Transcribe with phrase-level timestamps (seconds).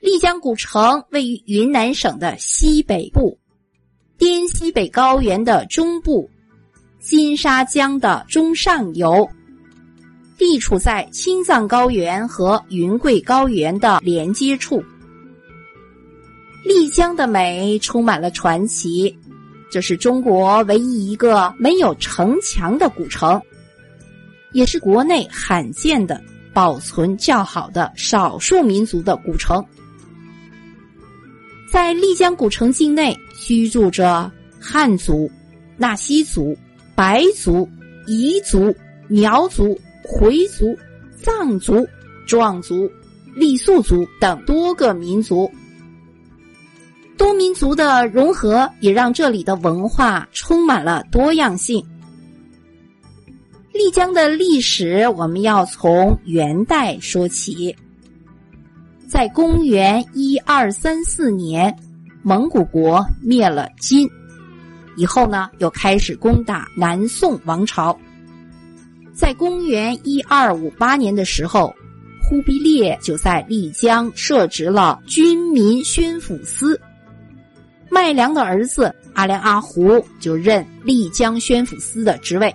[0.00, 3.38] 丽江古城位于云南省的西北部，
[4.16, 6.30] 滇西北高原的中部，
[6.98, 9.28] 金沙江的中上游，
[10.38, 14.82] 地处在青藏高原和云贵高原的连接处。
[16.64, 19.14] 丽江的美充满了传奇，
[19.70, 23.38] 这是中国唯一一个没有城墙的古城，
[24.52, 26.18] 也是国内罕见的
[26.54, 29.62] 保存较好的少数民族的古城。
[31.80, 34.30] 在丽江古城境内居住着
[34.60, 35.30] 汉族、
[35.78, 36.54] 纳西族、
[36.94, 37.66] 白族、
[38.06, 38.76] 彝族、
[39.08, 40.76] 苗族、回族、
[41.16, 41.88] 藏族、
[42.26, 42.86] 壮族、
[43.34, 45.50] 傈僳族等多个民族。
[47.16, 51.82] 多民族的融合也让这里的文化充满了多样性。
[53.72, 57.74] 丽江的历史，我们要从元代说起。
[59.10, 61.76] 在公元一二三四年，
[62.22, 64.08] 蒙古国灭了金，
[64.96, 67.98] 以后呢，又开始攻打南宋王朝。
[69.12, 71.74] 在公元一二五八年的时候，
[72.22, 76.80] 忽必烈就在丽江设置了军民宣抚司，
[77.88, 82.54] 麦良的儿子阿良阿胡就任丽江宣抚司的职位。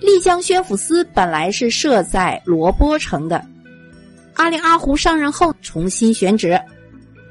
[0.00, 3.44] 丽江宣抚司本来是设在罗波城的。
[4.36, 6.60] 阿里阿胡上任后，重新选址，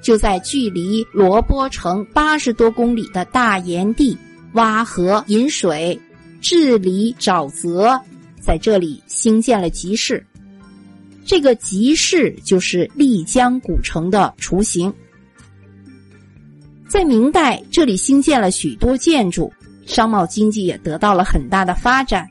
[0.01, 4.17] 就在距离罗波城八十多公里的大岩地
[4.53, 5.99] 挖河引水、
[6.41, 7.99] 治理沼泽，
[8.41, 10.25] 在这里兴建了集市。
[11.25, 14.93] 这个集市就是丽江古城的雏形。
[16.87, 19.51] 在明代，这里兴建了许多建筑，
[19.85, 22.29] 商贸经济也得到了很大的发展。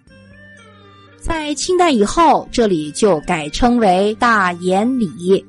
[1.24, 5.42] 在清代以后，这里就改称为大研里。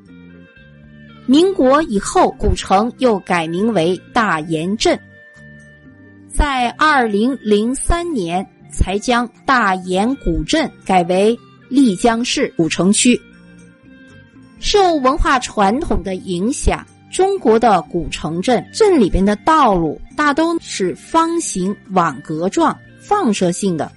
[1.25, 4.97] 民国以后，古城又改名为大研镇。
[6.29, 13.19] 在二零零三年，才将大研古镇改为丽江市古城区。
[14.61, 23.91] 受文化传统的影响，中国的古城镇镇里边的道路大都是方形网格状、放射性的。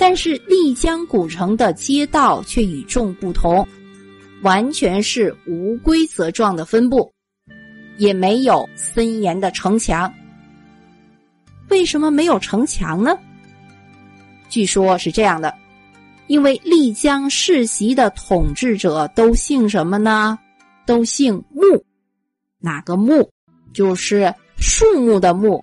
[0.00, 3.68] 但是丽江古城的街道却与众不同，
[4.40, 7.12] 完全是无规则状的分布，
[7.98, 10.10] 也没有森严的城墙。
[11.68, 13.14] 为什么没有城墙呢？
[14.48, 15.54] 据说是这样的，
[16.28, 20.38] 因为丽江世袭的统治者都姓什么呢？
[20.86, 21.84] 都姓木，
[22.58, 23.28] 哪个木？
[23.74, 25.62] 就是树木的木。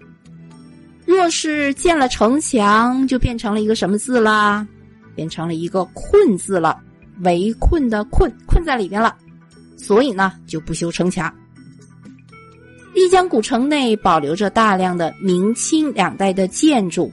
[1.07, 4.67] 若是建了城墙，就变成了一个什么字啦？
[5.15, 6.77] 变成了一个“困”字了，
[7.21, 9.15] 围困的“困”，困在里边了。
[9.77, 11.33] 所以呢，就不修城墙。
[12.93, 17.09] 丽江古城内保留着大量的明清两代的建筑。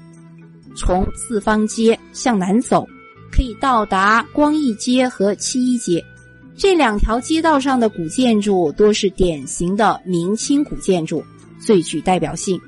[0.76, 2.84] 从四方街向南走，
[3.30, 6.04] 可以到达光义街和七一街。
[6.56, 11.24] 这两条街道上的古建筑多是典型的明清古建筑，
[11.60, 12.60] 最具代表性。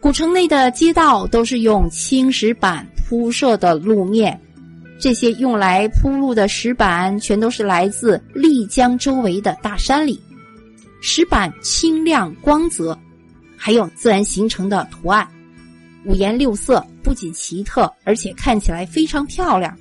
[0.00, 4.40] 古城内的街道都是用青石板铺设的路面，
[5.00, 10.20] 这些用来铺路的石板全都是来自丽江周围的大山里。
[11.00, 12.96] 石板清亮光泽，
[13.56, 15.26] 还有自然形成的图案，
[16.04, 19.76] 五颜六色，不仅奇特，而且看起来非常漂亮。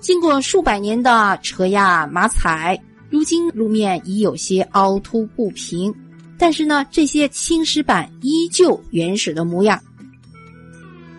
[0.00, 5.94] 经过数百年的车压马踩，如今路面已有些凹凸不平。
[6.38, 9.78] 但是呢，这些青石板依旧原始的模样。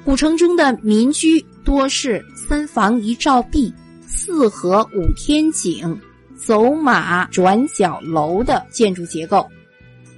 [0.05, 3.71] 古城中的民居多是三房一照壁、
[4.07, 5.99] 四合五天井、
[6.35, 9.45] 走马转角楼的建筑结构。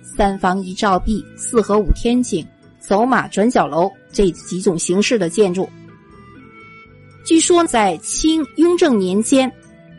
[0.03, 2.45] 三房一照壁、四合五天井、
[2.79, 5.67] 走马转角楼这几种形式的建筑，
[7.25, 9.51] 据说在清雍正年间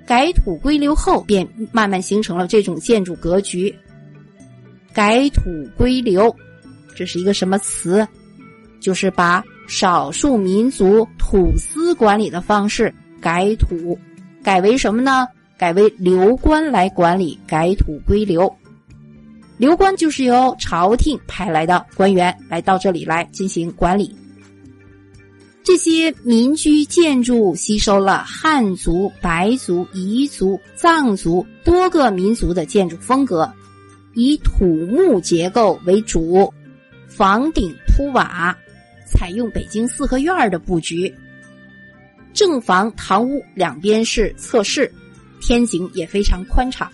[0.07, 3.75] 改土归流后，便慢慢形成了这种建筑格局。
[4.93, 5.43] 改土
[5.77, 6.35] 归流，
[6.95, 8.07] 这是一个什么词？
[8.81, 13.99] 就是把少数民族土司管理的方式改土，
[14.43, 15.27] 改为什么呢？
[15.57, 18.53] 改为流官来管理，改土归流。
[19.57, 24.17] 流官就是由朝廷派来的官员来到这里来进行管理。
[25.63, 33.49] 这些民居建筑吸收了汉族、白族、彝族、藏族多个民族的建筑风格。
[34.15, 36.53] 以土木结构为主，
[37.07, 38.57] 房顶铺瓦，
[39.07, 41.13] 采用北京四合院的布局。
[42.33, 44.91] 正房堂屋两边是侧室，
[45.41, 46.91] 天井也非常宽敞。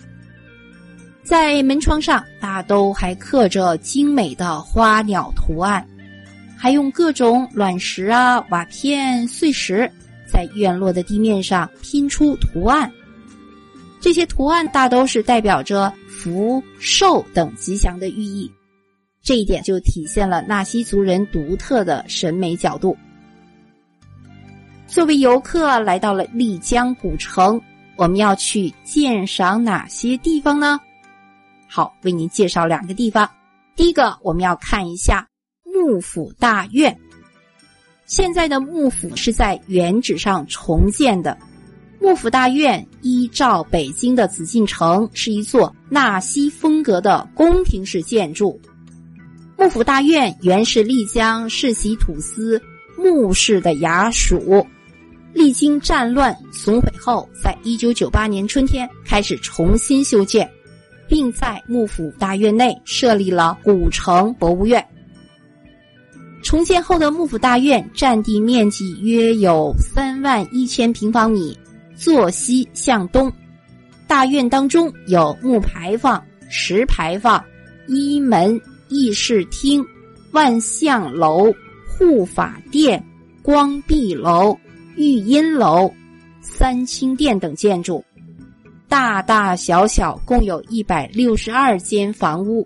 [1.23, 5.85] 在门窗上大都还刻着精美的花鸟图案，
[6.57, 9.89] 还用各种卵石啊、瓦片、碎石
[10.25, 12.91] 在院落的地面上拼出图案。
[13.99, 18.51] 这些图案大都是代表着福寿等吉祥的寓意，
[19.21, 22.97] 这一点就体现了纳西族人独特的审美角度。
[24.87, 27.61] 作为游客来到了丽江古城，
[27.95, 30.79] 我们要去鉴赏哪些地方呢？
[31.67, 33.29] 好，为您介绍两个地方。
[33.75, 35.27] 第一个，我们要看一下
[35.63, 36.97] 幕府大院。
[38.05, 41.37] 现在的幕府是在原址上重建的。
[42.01, 48.59] 幕府大院依照北京的紫禁城，是一座纳西风格的宫廷式建筑。
[49.57, 52.61] 幕府大院原是丽江世袭土司
[52.97, 54.65] 幕氏的衙署，
[55.33, 60.49] 历经战乱损毁后，在一九九八年春天开始重新修建，
[61.07, 64.83] 并在幕府大院内设立了古城博物院。
[66.41, 71.55] 重建后的幕府大院占地面积约有三万一千平方米。
[71.99, 73.29] 坐西向东，
[74.07, 77.43] 大院当中有木牌坊、石牌坊、
[77.87, 79.85] 一门、议事厅、
[80.31, 81.53] 万象楼、
[81.85, 83.03] 护法殿、
[83.43, 84.57] 光壁楼、
[84.95, 85.93] 玉音楼、
[86.39, 88.01] 三清殿等建筑，
[88.87, 92.65] 大大小小共有一百六十二间房屋。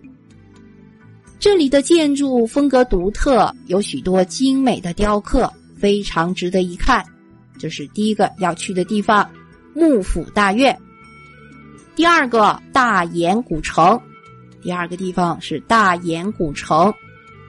[1.40, 7.04] 这里的建筑风格独特，有许多精美的雕刻，非常值得一看。
[7.64, 9.26] 这是第一个要去的地方，
[9.74, 10.78] 幕府大院。
[11.96, 13.98] 第二个大研古城，
[14.62, 16.94] 第二个地方是大研古城。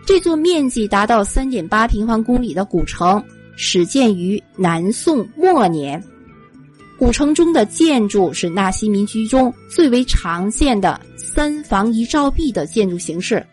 [0.07, 3.21] 这座面积达到三点八平方公里的古城，
[3.57, 6.01] 始建于南宋末年。
[6.97, 13.45] 古城中的建筑是纳西民居中最为常见的三房一照壁的建筑形式，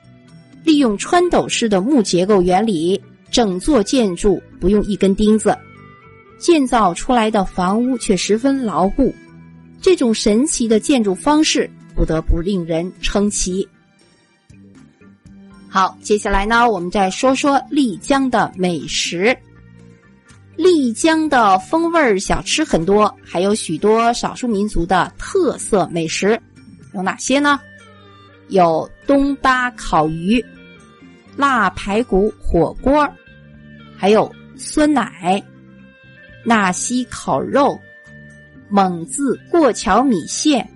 [0.63, 5.57] 利用穿斗式的木结构原理，整座建筑不用一根钉子。
[6.41, 9.13] 建造出来的房屋却十分牢固，
[9.79, 13.67] 这种神奇的建筑方式不得不令人称奇。
[15.69, 19.37] 好，接下来呢，我们再说说丽江的美食。
[20.57, 26.41] 丽江的风味小吃很多，还有许多少数民族的特色美食，
[26.93, 27.59] 有哪些呢？
[28.49, 30.43] 有东巴烤鱼、
[31.37, 33.07] 辣排骨火锅，
[33.95, 35.41] 还有酸奶。
[36.43, 37.79] 纳西烤肉、
[38.69, 40.67] 蒙自过桥米线、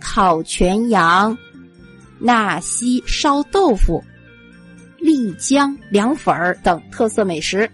[0.00, 1.36] 烤全羊、
[2.18, 4.02] 纳西烧豆腐、
[4.98, 7.70] 丽江凉粉等特色美食。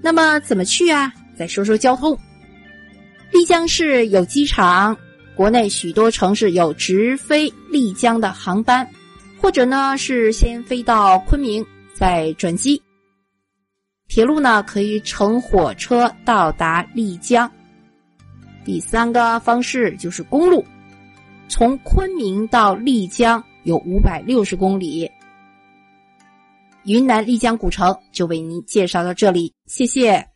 [0.00, 1.12] 那么怎么去啊？
[1.36, 2.18] 再说说交通。
[3.30, 4.96] 丽江市有机场，
[5.34, 8.88] 国内许多城市有直飞丽江的航班，
[9.40, 11.64] 或者呢是先飞到昆明
[11.94, 12.82] 再转机。
[14.08, 17.48] 铁路呢，可以乘火车到达丽江。
[18.64, 20.64] 第三个方式就是公路，
[21.46, 25.10] 从昆明到丽江有五百六十公里。
[26.84, 30.26] 云南丽江古城就为您介绍到这里，谢谢。